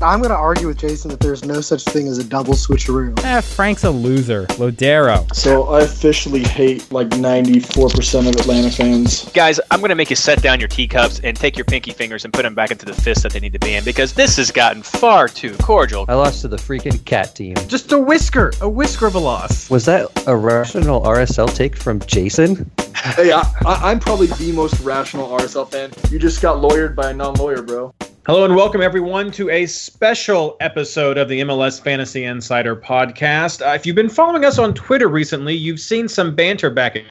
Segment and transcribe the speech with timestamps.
[0.00, 3.18] I'm going to argue with Jason that there's no such thing as a double switcheroo.
[3.24, 4.46] Eh, Frank's a loser.
[4.50, 5.34] Lodero.
[5.34, 9.28] So I officially hate like 94% of Atlanta fans.
[9.32, 12.24] Guys, I'm going to make you set down your teacups and take your pinky fingers
[12.24, 14.36] and put them back into the fist that they need to be in because this
[14.36, 16.04] has gotten far too cordial.
[16.08, 17.56] I lost to the freaking cat team.
[17.66, 18.52] Just a whisker.
[18.60, 19.68] A whisker of a loss.
[19.68, 22.70] Was that a rational RSL take from Jason?
[23.14, 25.92] hey, I, I'm probably the most rational RSL fan.
[26.10, 27.94] You just got lawyered by a non-lawyer, bro.
[28.26, 33.64] Hello and welcome everyone to a special episode of the MLS Fantasy Insider podcast.
[33.64, 37.08] Uh, if you've been following us on Twitter recently, you've seen some banter back and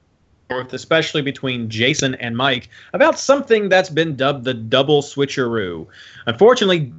[0.50, 5.86] forth, especially between Jason and Mike, about something that's been dubbed the double switcheroo.
[6.26, 6.92] Unfortunately,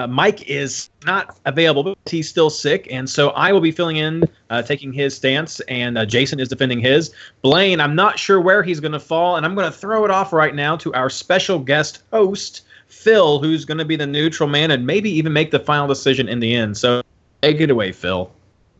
[0.00, 3.96] uh, Mike is not available, but he's still sick, and so I will be filling
[3.96, 7.12] in, uh, taking his stance, and uh, Jason is defending his.
[7.42, 10.10] Blaine, I'm not sure where he's going to fall, and I'm going to throw it
[10.10, 12.62] off right now to our special guest host.
[12.88, 16.28] Phil, who's going to be the neutral man and maybe even make the final decision
[16.28, 16.76] in the end.
[16.76, 17.02] So
[17.40, 18.30] take it away, Phil.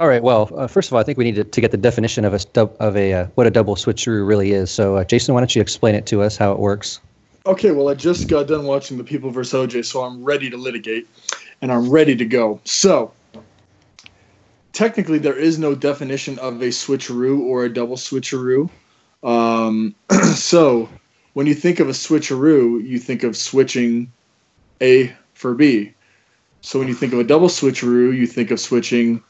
[0.00, 0.22] All right.
[0.22, 2.34] Well, uh, first of all, I think we need to, to get the definition of
[2.34, 4.70] a of a uh, what a double switcheroo really is.
[4.70, 7.00] So, uh, Jason, why don't you explain it to us how it works?
[7.46, 7.70] Okay.
[7.70, 9.52] Well, I just got done watching The People vs.
[9.52, 11.08] OJ, so I'm ready to litigate,
[11.62, 12.60] and I'm ready to go.
[12.64, 13.12] So,
[14.72, 18.70] technically, there is no definition of a switcheroo or a double switcheroo.
[19.22, 19.94] Um,
[20.34, 20.88] so
[21.34, 24.12] when you think of a switcheroo, you think of switching
[24.80, 25.92] A for B.
[26.62, 29.22] So when you think of a double switcheroo, you think of switching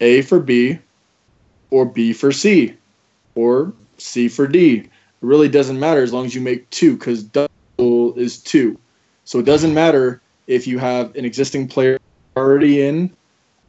[0.00, 0.78] A for B
[1.70, 2.74] or B for C
[3.34, 4.76] or C for D.
[4.76, 7.24] It really doesn't matter as long as you make two because
[8.18, 8.78] is two.
[9.24, 11.98] So it doesn't matter if you have an existing player
[12.36, 13.14] already in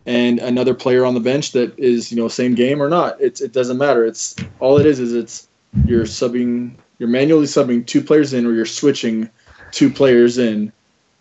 [0.05, 3.19] and another player on the bench that is, you know, same game or not.
[3.19, 4.05] It's it doesn't matter.
[4.05, 5.47] It's all it is is it's
[5.85, 9.29] you're subbing you're manually subbing two players in or you're switching
[9.71, 10.71] two players in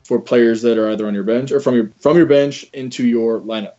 [0.05, 3.07] for players that are either on your bench or from your from your bench into
[3.07, 3.75] your lineup.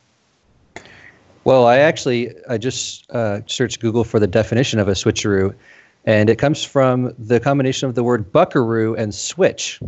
[1.46, 5.56] Well, I actually I just uh, searched Google for the definition of a switcheroo,
[6.08, 9.80] and it comes from the combination of the word buckaroo and switch.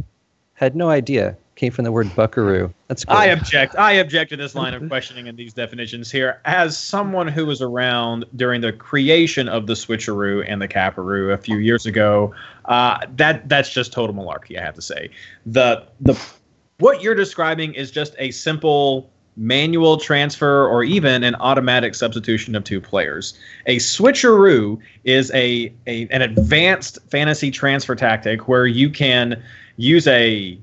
[0.54, 2.74] Had no idea came from the word buckaroo.
[2.88, 3.18] That's cool.
[3.18, 3.76] I object.
[3.76, 6.40] I object to this line of questioning and these definitions here.
[6.46, 11.38] As someone who was around during the creation of the switcheroo and the caparoo a
[11.38, 12.34] few years ago,
[12.66, 14.58] uh, that that's just total malarkey.
[14.58, 15.10] I have to say.
[15.46, 16.18] The the
[16.78, 22.66] what you're describing is just a simple manual transfer or even an automatic substitution of
[22.66, 23.34] two players.
[23.68, 29.42] A switcheroo is a, a an advanced fantasy transfer tactic where you can
[29.78, 30.60] use a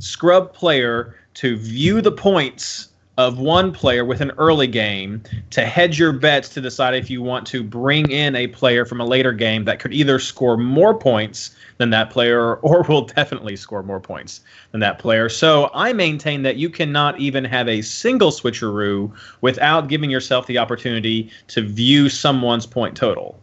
[0.00, 2.88] scrub player to view the points
[3.18, 7.22] of one player with an early game to hedge your bets to decide if you
[7.22, 10.92] want to bring in a player from a later game that could either score more
[10.92, 15.28] points than that player or will definitely score more points than that player.
[15.28, 19.10] So I maintain that you cannot even have a single switcheroo
[19.40, 23.40] without giving yourself the opportunity to view someone's point total.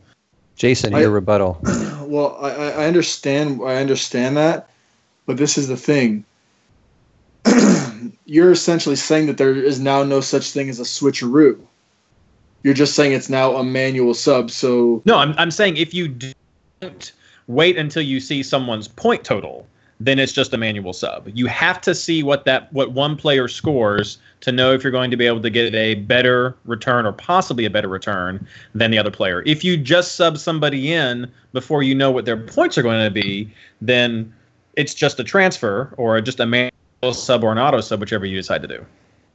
[0.56, 1.60] Jason, your rebuttal.
[2.04, 3.62] Well, I, I understand.
[3.64, 4.70] I understand that,
[5.26, 6.26] but this is the thing
[8.26, 11.60] you're essentially saying that there is now no such thing as a switcheroo.
[12.64, 14.50] You're just saying it's now a manual sub.
[14.50, 16.16] So no, I'm I'm saying if you
[16.80, 17.12] don't
[17.48, 19.68] wait until you see someone's point total,
[20.00, 21.30] then it's just a manual sub.
[21.34, 25.12] You have to see what that what one player scores to know if you're going
[25.12, 28.98] to be able to get a better return or possibly a better return than the
[28.98, 29.44] other player.
[29.46, 33.12] If you just sub somebody in before you know what their points are going to
[33.12, 34.34] be, then
[34.76, 36.72] it's just a transfer or just a manual
[37.12, 38.86] sub or an auto sub, whichever you decide to do.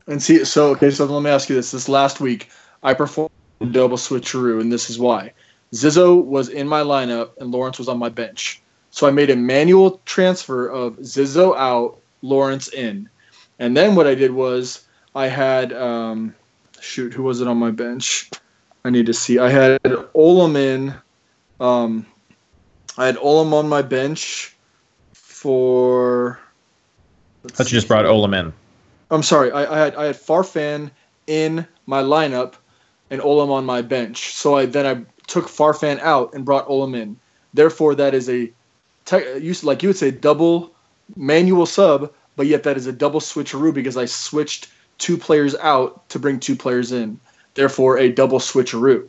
[0.07, 2.49] And see, so okay, so let me ask you this: This last week,
[2.83, 3.31] I performed
[3.71, 5.33] double switcheroo, and this is why.
[5.75, 8.63] Zizzo was in my lineup, and Lawrence was on my bench.
[8.91, 13.09] So I made a manual transfer of Zizzo out, Lawrence in,
[13.59, 16.35] and then what I did was I had um,
[16.81, 18.31] shoot, who was it on my bench?
[18.85, 19.39] I need to see.
[19.39, 20.95] I had Olum in.
[21.61, 22.07] Um,
[22.97, 24.57] I had Olum on my bench
[25.13, 26.41] for
[27.45, 28.53] I thought you just brought Olum in.
[29.11, 29.51] I'm sorry.
[29.51, 30.91] I, I had I had Farfan
[31.27, 32.55] in my lineup
[33.11, 34.35] and Olum on my bench.
[34.35, 37.17] So I then I took Farfan out and brought Olum in.
[37.55, 38.51] Therefore, that is a
[39.05, 40.75] te- like you would say double
[41.17, 44.69] manual sub, but yet that is a double switcheroo because I switched
[44.99, 47.19] two players out to bring two players in.
[47.55, 49.09] Therefore, a double switcheroo.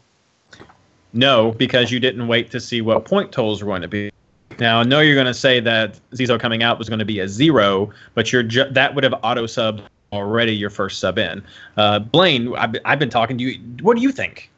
[1.12, 4.12] No, because you didn't wait to see what point totals were going to be.
[4.59, 7.19] Now, I know you're going to say that Zizzo coming out was going to be
[7.19, 11.44] a zero, but you're ju- that would have auto subbed already your first sub in.
[11.77, 13.59] Uh, Blaine, I've, I've been talking to you.
[13.81, 14.50] What do you think?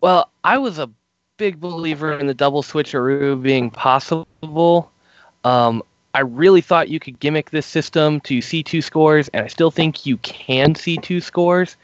[0.00, 0.90] Well, I was a
[1.36, 4.90] big believer in the double switcheroo being possible.
[5.44, 9.48] Um, I really thought you could gimmick this system to see two scores, and I
[9.48, 11.76] still think you can see two scores,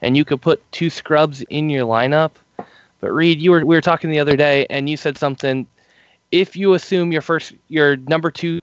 [0.00, 2.32] and you could put two scrubs in your lineup.
[3.00, 5.66] But Reed, you were we were talking the other day, and you said something.
[6.40, 8.60] If you assume your first your number two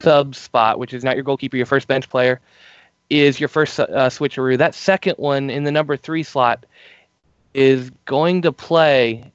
[0.00, 2.40] sub spot, which is not your goalkeeper, your first bench player,
[3.08, 4.58] is your first uh, switcheroo.
[4.58, 6.66] That second one in the number three slot
[7.54, 9.32] is going to play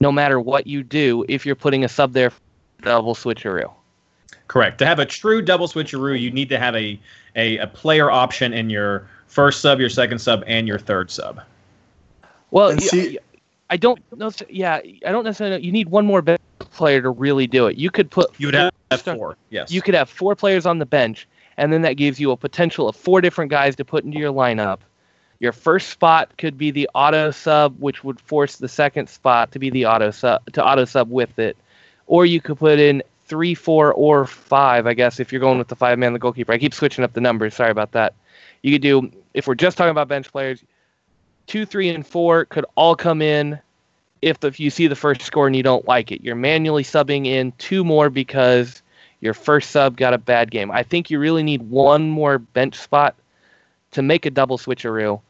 [0.00, 2.40] no matter what you do if you're putting a sub there for
[2.82, 3.70] double switcheroo.
[4.46, 4.78] Correct.
[4.78, 7.00] To have a true double switcheroo, you need to have a,
[7.36, 11.40] a, a player option in your first sub, your second sub, and your third sub.
[12.52, 13.38] Well, And y- see- y-
[13.70, 14.30] I don't know.
[14.50, 15.56] Yeah, I don't necessarily.
[15.56, 16.40] Know, you need one more bench
[16.72, 17.76] player to really do it.
[17.76, 18.72] You could put You would have
[19.02, 19.36] four.
[19.50, 19.70] Yes.
[19.70, 22.88] you could have four players on the bench, and then that gives you a potential
[22.88, 24.78] of four different guys to put into your lineup.
[25.40, 29.58] Your first spot could be the auto sub, which would force the second spot to
[29.58, 31.56] be the auto sub to auto sub with it,
[32.06, 34.86] or you could put in three, four, or five.
[34.86, 36.52] I guess if you're going with the five man, the goalkeeper.
[36.52, 37.54] I keep switching up the numbers.
[37.54, 38.14] Sorry about that.
[38.62, 40.62] You could do if we're just talking about bench players,
[41.46, 43.58] two, three, and four could all come in
[44.22, 46.22] if, the, if you see the first score and you don't like it.
[46.22, 48.82] You're manually subbing in two more because
[49.20, 50.70] your first sub got a bad game.
[50.70, 53.16] I think you really need one more bench spot
[53.90, 55.20] to make a double switcheroo,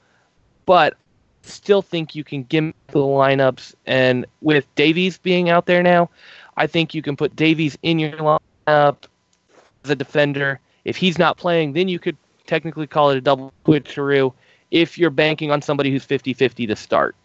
[0.67, 0.97] but
[1.43, 3.75] still think you can gimmick the lineups.
[3.87, 6.11] And with Davies being out there now,
[6.56, 8.97] I think you can put Davies in your lineup
[9.85, 10.61] as a defender.
[10.85, 12.17] If he's not playing, then you could
[12.47, 14.33] technically call it a double switcheroo
[14.71, 17.17] if you're banking on somebody who's 50 50 to start.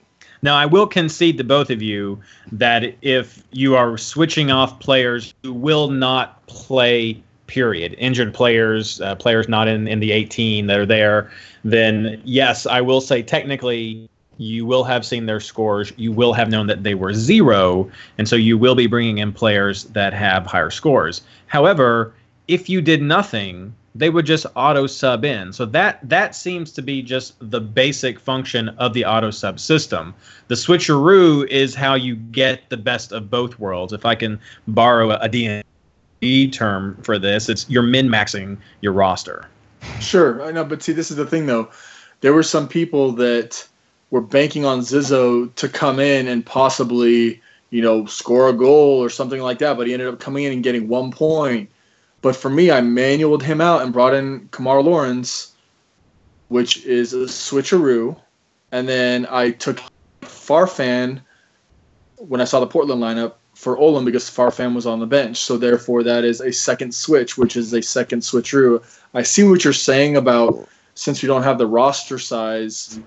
[0.41, 2.19] Now, I will concede to both of you
[2.51, 9.15] that if you are switching off players who will not play, period, injured players, uh,
[9.15, 11.31] players not in, in the 18 that are there,
[11.63, 15.91] then yes, I will say technically you will have seen their scores.
[15.97, 17.89] You will have known that they were zero.
[18.17, 21.21] And so you will be bringing in players that have higher scores.
[21.47, 22.13] However,
[22.47, 25.51] if you did nothing, they would just auto sub in.
[25.51, 30.13] So that that seems to be just the basic function of the auto sub system.
[30.47, 33.93] The switcheroo is how you get the best of both worlds.
[33.93, 38.93] If I can borrow a, a D&D term for this, it's you're min maxing your
[38.93, 39.47] roster.
[39.99, 41.69] Sure, I know, but see, this is the thing though.
[42.21, 43.67] There were some people that
[44.09, 47.41] were banking on Zizzo to come in and possibly,
[47.71, 50.53] you know, score a goal or something like that, but he ended up coming in
[50.53, 51.69] and getting one point.
[52.21, 55.53] But for me, I manualed him out and brought in Kemar Lawrence,
[56.47, 58.19] which is a switcheroo,
[58.71, 59.79] and then I took
[60.21, 61.21] Farfan
[62.17, 65.37] when I saw the Portland lineup for Olum because Farfan was on the bench.
[65.37, 68.83] So therefore, that is a second switch, which is a second switcheroo.
[69.13, 72.99] I see what you're saying about since we don't have the roster size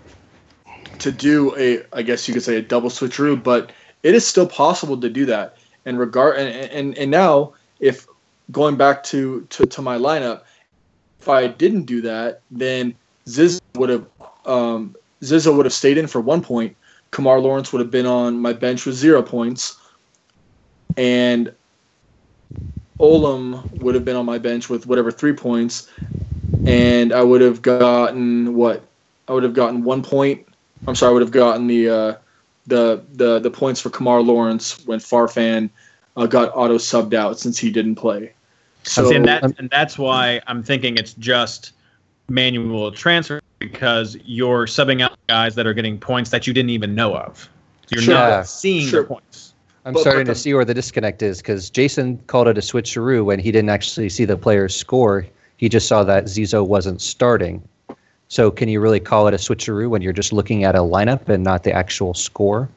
[0.99, 3.73] to do a, I guess you could say a double switcheroo, but
[4.03, 5.56] it is still possible to do that.
[5.87, 8.06] And regard and and, and now if
[8.50, 10.43] going back to, to to my lineup,
[11.20, 12.94] if I didn't do that, then
[13.29, 14.06] Ziz would have
[14.47, 16.76] um, Zizzo would have stayed in for one point.
[17.12, 19.76] Kemar Lawrence would have been on my bench with zero points,
[20.97, 21.52] and
[22.99, 25.91] Olum would have been on my bench with whatever three points,
[26.67, 28.82] and I would have gotten what?
[29.29, 30.46] I would have gotten one point.
[30.87, 32.14] I'm sorry, I would have gotten the uh,
[32.67, 35.69] the the the points for Kemar Lawrence when Farfan
[36.17, 38.32] uh, got auto subbed out since he didn't play.
[38.85, 41.73] So and that um, and that's why I'm thinking it's just
[42.29, 46.94] manual transfer because you're subbing out guys that are getting points that you didn't even
[46.94, 47.49] know of.
[47.91, 48.15] You're Sure.
[48.15, 49.01] not seeing Sure.
[49.01, 49.53] their points.
[49.84, 52.60] I'm But- starting but to see where the disconnect is because Jason called it a
[52.60, 55.27] switcheroo when he didn't actually see the player's score.
[55.56, 57.63] He just saw that Zizzo wasn't starting.
[58.29, 61.29] So can you really call it a switcheroo when you're just looking at a lineup
[61.29, 62.69] and not the actual score?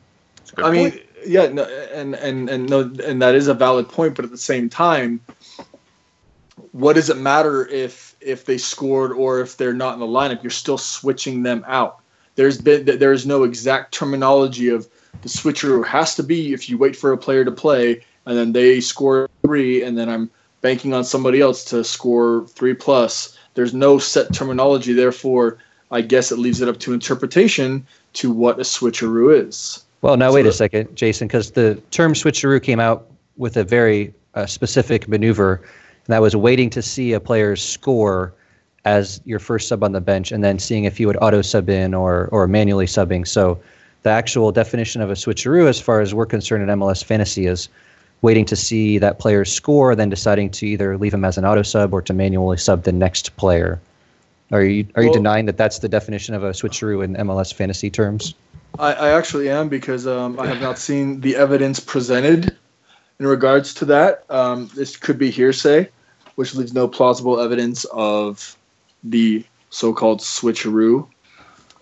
[0.58, 4.16] I mean, yeah, no, and and and no, and that is a valid point.
[4.16, 5.20] But at the same time,
[6.74, 10.44] what does it matter if if they scored or if they're not in the lineup?
[10.44, 12.00] You're still switching them out.
[12.36, 14.88] There's been there is no exact terminology of
[15.22, 18.52] the switcheroo has to be if you wait for a player to play and then
[18.52, 20.30] they score three and then I'm
[20.62, 23.38] banking on somebody else to score three plus.
[23.54, 24.94] There's no set terminology.
[24.94, 25.60] Therefore,
[25.92, 29.84] I guess it leaves it up to interpretation to what a switcheroo is.
[30.02, 33.64] Well, now So wait a second, Jason, because the term switcheroo came out with a
[33.64, 35.62] very uh, specific maneuver,
[36.06, 38.34] and that was waiting to see a player's score
[38.86, 41.70] as your first sub on the bench, and then seeing if you would auto sub
[41.70, 43.28] in or or manually subbing.
[43.28, 43.60] So,
[44.04, 47.70] the actual definition of a switcheroo, as far as we're concerned in MLS fantasy, is
[48.22, 51.62] waiting to see that player's score, then deciding to either leave him as an auto
[51.62, 53.80] sub or to manually sub the next player.
[54.52, 57.54] Are you are you Well- denying that that's the definition of a switcheroo in MLS
[57.54, 58.34] fantasy terms?
[58.80, 62.56] I, I actually am because um, I have not seen the evidence presented.
[63.24, 65.90] In regards to that, um, this could be hearsay,
[66.36, 68.58] which leaves no plausible evidence of
[69.02, 71.08] the so-called switcheroo.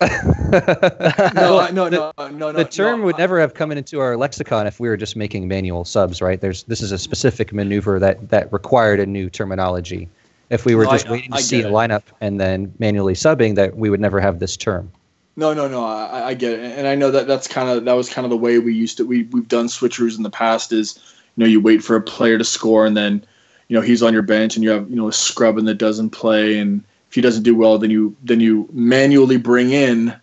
[1.34, 2.52] no, no, no, no, no.
[2.52, 5.16] the term no, would I- never have come into our lexicon if we were just
[5.16, 6.40] making manual subs, right?
[6.40, 10.08] There's this is a specific maneuver that that required a new terminology.
[10.48, 13.14] If we were No, I- just waiting to I see a lineup and then manually
[13.14, 14.92] subbing, that we would never have this term.
[15.34, 15.84] No, no, no.
[15.84, 18.30] I, I get it, and I know that that's kind of that was kind of
[18.30, 19.04] the way we used to.
[19.04, 20.72] We we've done switcheroos in the past.
[20.72, 20.98] Is
[21.36, 23.24] know you wait for a player to score, and then
[23.68, 26.10] you know he's on your bench, and you have you know a scrubbing that doesn't
[26.10, 30.14] play, and if he doesn't do well, then you then you manually bring in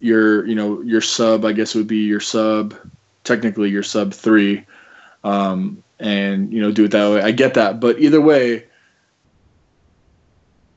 [0.00, 1.44] your you know your sub.
[1.44, 2.74] I guess it would be your sub,
[3.24, 4.64] technically your sub three,
[5.24, 7.22] um, and you know do it that way.
[7.22, 8.64] I get that, but either way.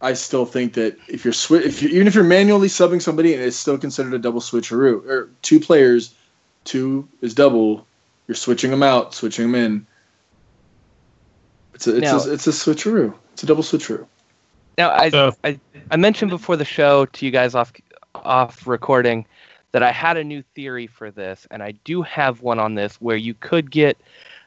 [0.01, 3.43] I still think that if you're if you even if you're manually subbing somebody and
[3.43, 6.15] it's still considered a double switcheroo or two players,
[6.63, 7.85] two is double,
[8.29, 9.87] you're switching them out, switching them in.
[11.73, 13.13] It's a it's Now- a, it's a switcheroo.
[13.33, 14.05] It's a double switcheroo.
[14.77, 15.59] Now, I, So- I
[15.89, 17.73] I mentioned before the show to you guys off
[18.13, 19.25] off recording
[19.71, 22.95] that I had a new theory for this, and I do have one on this
[23.01, 23.97] where you could get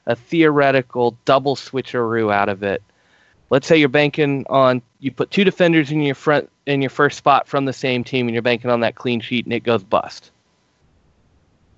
[0.06, 2.82] a theoretical double switcheroo out of it.
[3.50, 7.18] Let's say you're banking on you put two defenders in your front in your first
[7.18, 9.82] spot from the same team, and you're banking on that clean sheet, and it goes
[9.82, 10.30] bust.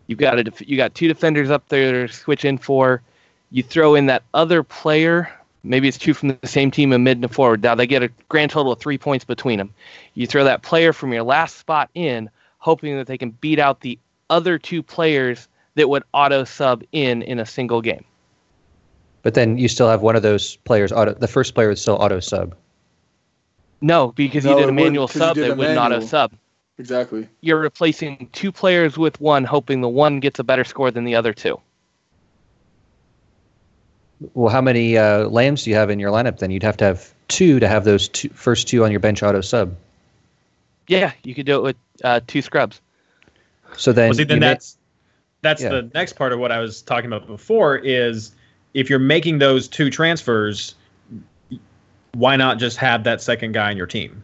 [0.06, 3.02] You've got a def- you got two defenders up there to switch in for.
[3.50, 5.30] You throw in that other player
[5.64, 7.62] maybe it's two from the same team, a mid and a forward.
[7.62, 9.72] Now they get a grand total of three points between them.
[10.14, 13.80] You throw that player from your last spot in, hoping that they can beat out
[13.80, 13.98] the
[14.30, 18.04] other two players that would auto sub in in a single game.
[19.22, 21.14] But then you still have one of those players auto.
[21.14, 22.54] The first player would still auto sub.
[23.80, 25.78] No, because No, you did a wouldn't, manual 'cause you sub did that a wouldn't
[25.78, 26.08] auto manual.
[26.08, 26.32] sub.
[26.78, 27.28] Exactly.
[27.40, 31.14] You're replacing two players with one, hoping the one gets a better score than the
[31.14, 31.60] other two.
[34.34, 36.38] Well, how many uh, lambs do you have in your lineup?
[36.38, 39.22] Then you'd have to have two to have those two, first two on your bench
[39.22, 39.76] auto sub.
[40.88, 42.80] Yeah, you could do it with uh, two scrubs.
[43.76, 44.76] So then, Well, see, then you may- that's
[45.42, 45.68] that's Yeah.
[45.70, 48.32] the next part of what I was talking about before is
[48.72, 50.74] if you're making those two transfers,
[52.14, 54.22] why not just have that second guy in your team?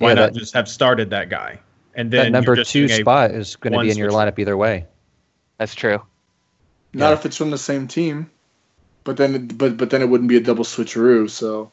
[0.00, 1.60] Why Yeah, not that- just have started that guy?
[1.94, 4.86] And then that number two spot is going to be in your lineup either way.
[5.58, 6.00] That's true.
[6.94, 7.12] Not Yeah.
[7.12, 8.30] if it's from the same team.
[9.04, 11.70] But then but but then it wouldn't be a double switcheroo, so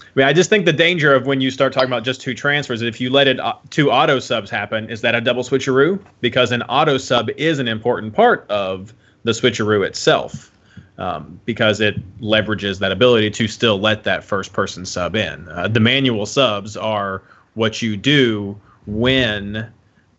[0.00, 2.34] I mean, I just think the danger of when you start talking about just two
[2.34, 6.00] transfers, if you let it uh, two auto subs happen, is that a double switcheroo?
[6.20, 8.94] Because an auto sub is an important part of
[9.24, 10.50] the switcheroo itself,
[10.98, 15.48] um, because it leverages that ability to still let that first person sub in.
[15.48, 17.22] Uh, the manual subs are
[17.54, 19.70] what you do when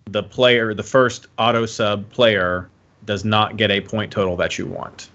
[0.05, 2.69] the player, the first auto sub player,
[3.05, 5.09] does not get a point total that you want.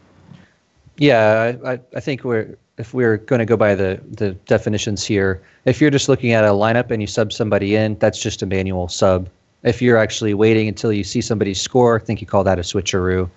[0.96, 5.42] Yeah, I, I, think we're if we're going to go by the the definitions here,
[5.64, 8.46] if you're just looking at a lineup and you sub somebody in, that's just a
[8.46, 9.28] manual sub.
[9.64, 12.62] If you're actually waiting until you see somebody score, I think you call that a
[12.62, 13.28] switcheroo.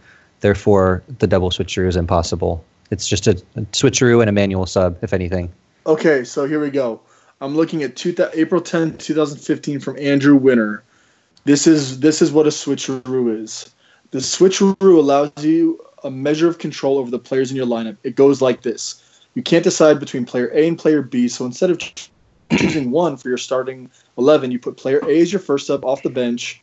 [0.42, 2.64] Therefore, the double switcheroo is impossible.
[2.92, 5.52] It's just a, a switcheroo and a manual sub, if anything.
[5.86, 7.02] Okay, so here we go.
[7.42, 10.84] I'm looking at two thou- April 10, 2015 from Andrew Winter.
[11.46, 13.74] This is this is what a switcheroo is.
[14.12, 17.98] The switcheroo allows you a measure of control over the players in your lineup.
[18.04, 19.04] It goes like this.
[19.34, 21.80] You can't decide between player A and player B, so instead of
[22.58, 26.04] choosing one for your starting 11, you put player A as your first sub off
[26.04, 26.62] the bench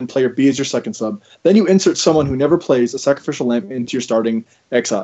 [0.00, 1.22] and player B is your second sub.
[1.42, 5.02] Then you insert someone who never plays a sacrificial lamb into your starting XI.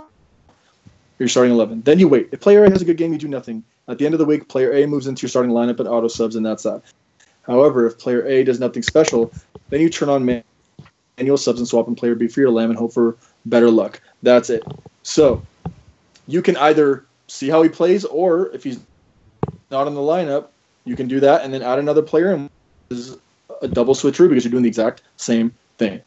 [1.18, 1.82] You're starting 11.
[1.82, 2.28] Then you wait.
[2.32, 3.64] If player A has a good game, you do nothing.
[3.88, 6.08] At the end of the week, player A moves into your starting lineup and auto
[6.08, 6.82] subs, and that's that.
[7.42, 9.32] However, if player A does nothing special,
[9.68, 10.44] then you turn on man-
[11.18, 14.00] manual subs and swap in player B for your lamb and hope for better luck.
[14.22, 14.64] That's it.
[15.02, 15.42] So
[16.26, 18.80] you can either see how he plays, or if he's
[19.70, 20.48] not in the lineup,
[20.84, 22.48] you can do that and then add another player and
[23.62, 26.00] a double switcheroo because you're doing the exact same thing.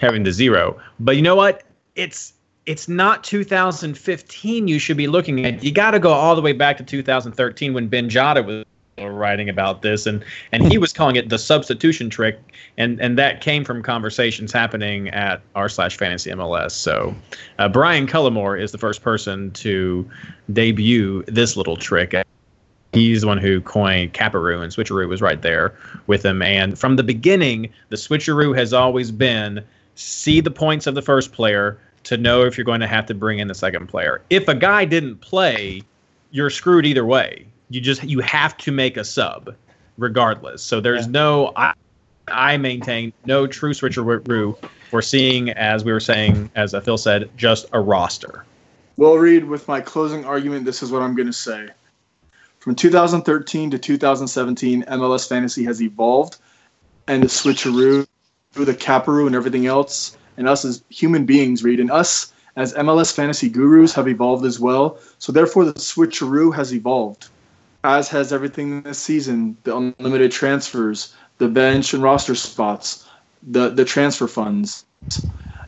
[0.00, 0.80] having the zero.
[1.00, 1.62] But you know what?
[1.94, 2.34] It's
[2.66, 5.62] it's not 2015 you should be looking at.
[5.64, 8.64] You got to go all the way back to 2013 when Ben Jada was
[8.98, 12.38] writing about this and and he was calling it the substitution trick
[12.76, 17.14] and and that came from conversations happening at r slash fantasy mls so
[17.58, 20.08] uh, brian cullimore is the first person to
[20.52, 22.14] debut this little trick
[22.92, 25.74] He's the one who coined Caparoo, and Switcheroo was right there
[26.06, 26.42] with him.
[26.42, 31.32] And from the beginning, the Switcheroo has always been see the points of the first
[31.32, 34.20] player to know if you're going to have to bring in the second player.
[34.28, 35.82] If a guy didn't play,
[36.32, 37.46] you're screwed either way.
[37.70, 39.54] You just you have to make a sub,
[39.96, 40.62] regardless.
[40.62, 41.72] So there's no I,
[42.28, 44.56] I maintain no true switcheroo.
[44.90, 48.44] We're seeing, as we were saying, as Phil said, just a roster.
[48.98, 51.68] Well, Reed, with my closing argument, this is what I'm going to say.
[52.62, 56.36] From 2013 to 2017, MLS Fantasy has evolved,
[57.08, 58.06] and the switcheroo,
[58.52, 63.12] the caparoo, and everything else, and us as human beings, Reed, and us as MLS
[63.12, 64.96] Fantasy gurus have evolved as well.
[65.18, 67.30] So therefore, the switcheroo has evolved,
[67.82, 69.56] as has everything this season.
[69.64, 73.08] The unlimited transfers, the bench and roster spots,
[73.42, 74.84] the the transfer funds,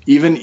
[0.07, 0.37] even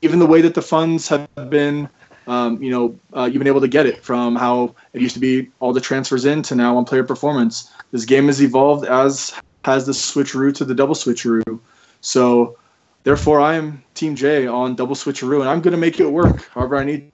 [0.00, 1.88] even the way that the funds have been
[2.28, 5.20] um, you know, uh, you've been able to get it from how it used to
[5.20, 7.72] be all the transfers in to now on player performance.
[7.90, 9.32] This game has evolved as
[9.64, 11.58] has the switcheroo to the double switcheroo.
[12.02, 12.58] So,
[13.04, 16.48] therefore, I am Team J on double switcheroo, and I'm going to make it work
[16.50, 17.10] however I need.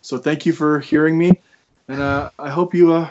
[0.00, 1.32] So, thank you for hearing me,
[1.88, 2.94] and uh, I hope you.
[2.94, 3.10] Uh,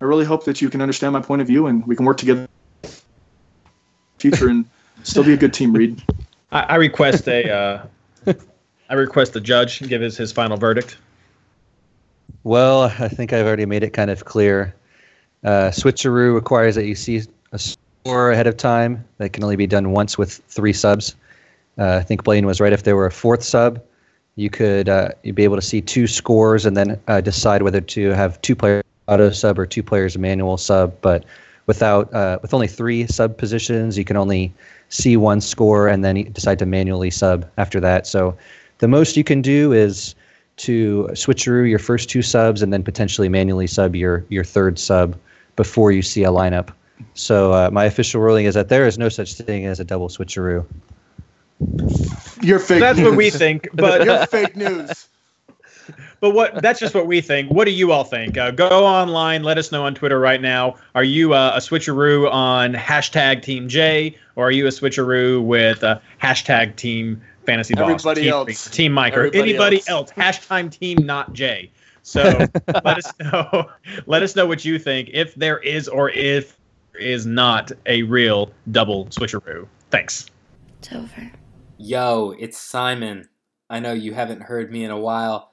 [0.00, 2.16] I really hope that you can understand my point of view, and we can work
[2.16, 2.48] together
[4.18, 4.68] future and
[5.04, 5.72] still be a good team.
[5.72, 6.02] Reed.
[6.52, 7.86] I, I request a.
[8.26, 8.34] Uh,
[8.92, 10.98] I request the judge give his, his final verdict.
[12.44, 14.74] Well, I think I've already made it kind of clear.
[15.42, 17.22] Uh, switcheroo requires that you see
[17.52, 19.02] a score ahead of time.
[19.16, 21.16] That can only be done once with three subs.
[21.78, 22.70] Uh, I think Blaine was right.
[22.70, 23.82] If there were a fourth sub,
[24.36, 27.80] you could uh, you'd be able to see two scores and then uh, decide whether
[27.80, 30.94] to have two player auto sub or two players manual sub.
[31.00, 31.24] But
[31.64, 34.52] without uh, with only three sub positions, you can only
[34.90, 38.06] see one score and then decide to manually sub after that.
[38.06, 38.36] So
[38.82, 40.16] the most you can do is
[40.56, 45.16] to switcheroo your first two subs and then potentially manually sub your your third sub
[45.54, 46.70] before you see a lineup.
[47.14, 50.08] So uh, my official ruling is that there is no such thing as a double
[50.08, 50.66] switcheroo.
[52.42, 52.80] You're fake.
[52.80, 53.08] That's news.
[53.08, 55.06] what we think, but You're fake news.
[56.20, 57.52] but what that's just what we think.
[57.52, 58.36] What do you all think?
[58.36, 59.44] Uh, go online.
[59.44, 60.74] Let us know on Twitter right now.
[60.96, 65.84] Are you uh, a switcheroo on hashtag Team J, or are you a switcheroo with
[65.84, 67.90] uh, hashtag Team Fantasy Boss?
[67.90, 68.70] Everybody team, else.
[68.70, 70.10] Team Mike, or Everybody anybody else.
[70.10, 70.12] else.
[70.12, 71.70] Hashtag Team Not Jay.
[72.02, 72.22] So
[72.84, 73.70] let us know.
[74.06, 75.10] Let us know what you think.
[75.12, 76.58] If there is or if
[76.98, 79.66] is not a real double switcheroo.
[79.90, 80.26] Thanks.
[80.78, 81.30] It's over.
[81.78, 83.28] Yo, it's Simon.
[83.70, 85.52] I know you haven't heard me in a while,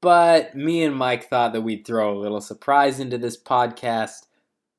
[0.00, 4.26] but me and Mike thought that we'd throw a little surprise into this podcast.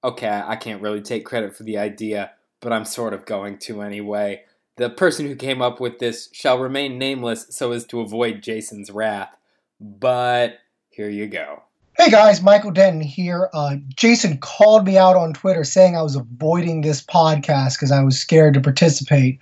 [0.03, 2.31] Okay, I can't really take credit for the idea,
[2.61, 4.43] but I'm sort of going to anyway.
[4.79, 8.89] The person who came up with this shall remain nameless so as to avoid Jason's
[8.89, 9.35] wrath,
[9.77, 11.63] but here you go.
[11.97, 13.49] Hey guys, Michael Denton here.
[13.53, 18.01] Uh, Jason called me out on Twitter saying I was avoiding this podcast because I
[18.01, 19.39] was scared to participate.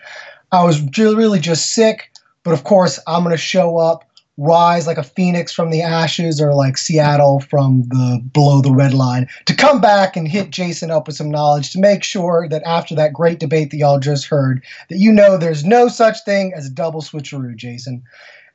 [0.51, 4.06] I was really just sick, but of course, I'm going to show up,
[4.37, 8.93] rise like a phoenix from the ashes or like Seattle from the below the red
[8.93, 12.63] line to come back and hit Jason up with some knowledge to make sure that
[12.63, 16.53] after that great debate that y'all just heard, that you know there's no such thing
[16.55, 18.03] as a double switcheroo, Jason.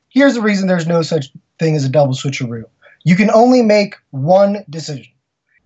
[0.09, 2.65] Here's the reason there's no such thing as a double switcheroo
[3.03, 5.11] you can only make one decision.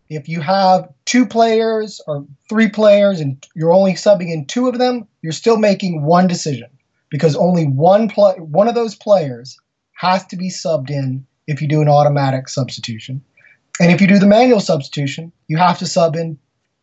[0.10, 4.80] If you have two players or three players and you're only subbing in two of
[4.80, 6.69] them, you're still making one decision
[7.10, 9.60] because only one play one of those players
[9.98, 13.22] has to be subbed in if you do an automatic substitution.
[13.80, 16.38] And if you do the manual substitution, you have to sub in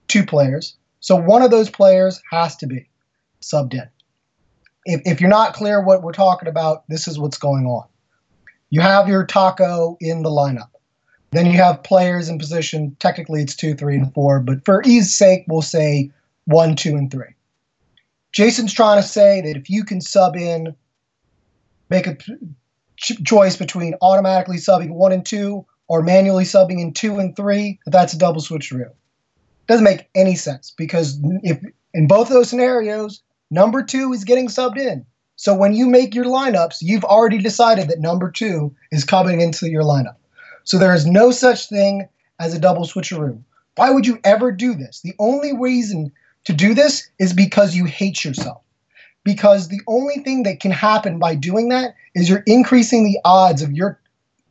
[0.09, 0.77] two players.
[0.99, 2.89] So one of those players has to be
[3.41, 3.89] subbed in.
[4.85, 7.87] If, if you're not clear what we're talking about, this is what's going on.
[8.71, 10.71] You have your taco in the lineup.
[11.31, 12.97] Then you have players in position.
[12.99, 16.11] Technically, it's two, three, and four, but for ease sake, we'll say
[16.47, 17.35] one, two, and three.
[18.33, 20.75] Jason's trying to say that if you can sub in,
[21.91, 22.17] make a
[22.97, 27.79] ch- choice between automatically subbing one and two or manually subbing in two and three,
[27.87, 28.91] that's a double switcheroo.
[29.67, 31.61] Doesn't make any sense because if
[31.93, 35.07] in both those scenarios, number two is getting subbed in.
[35.37, 39.69] So when you make your lineups, you've already decided that number two is coming into
[39.69, 40.17] your lineup.
[40.65, 43.43] So there is no such thing as a double switcheroo.
[43.77, 45.01] Why would you ever do this?
[45.01, 46.13] The only reason
[46.45, 48.63] to do this is because you hate yourself.
[49.25, 53.63] Because the only thing that can happen by doing that is you're increasing the odds
[53.63, 53.99] of your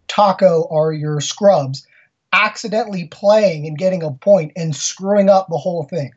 [0.07, 1.87] taco or your scrubs
[2.33, 6.11] accidentally playing and getting a point and screwing up the whole thing.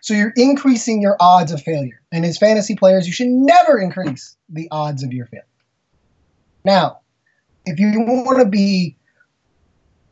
[0.00, 2.00] So you're increasing your odds of failure.
[2.12, 5.46] And as fantasy players, you should never increase the odds of your failure.
[6.64, 7.00] Now,
[7.64, 8.96] if you want to be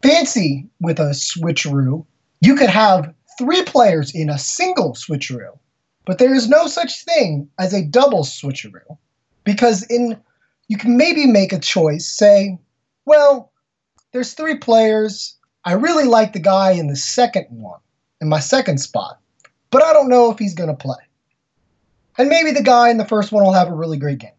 [0.02, 2.06] fancy with a switcheroo,
[2.40, 5.58] you could have three players in a single switcheroo.
[6.04, 8.98] But there is no such thing as a double switcheroo.
[9.44, 10.20] Because in
[10.68, 12.58] you can maybe make a choice, say,
[13.04, 13.52] well,
[14.12, 15.36] there's three players.
[15.64, 17.80] I really like the guy in the second one,
[18.20, 19.18] in my second spot.
[19.70, 20.98] but I don't know if he's going to play.
[22.18, 24.30] And maybe the guy in the first one will have a really great game.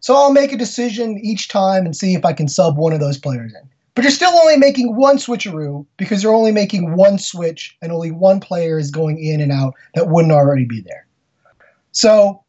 [0.00, 3.00] So I'll make a decision each time and see if I can sub one of
[3.00, 3.68] those players in.
[3.94, 8.10] But you're still only making one switcheroo because you're only making one switch and only
[8.10, 11.06] one player is going in and out that wouldn't already be there.
[11.92, 12.42] So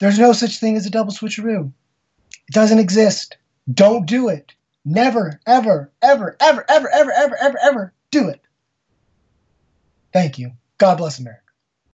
[0.00, 1.72] there's no such thing as a double switcheroo.
[2.48, 3.36] It doesn't exist.
[3.72, 4.52] Don't do it.
[4.84, 8.40] Never, ever, ever, ever, ever, ever, ever, ever, ever do it.
[10.12, 10.52] Thank you.
[10.78, 11.42] God bless America.